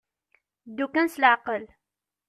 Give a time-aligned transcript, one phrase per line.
[0.69, 1.63] Ddu kan s leɛqel.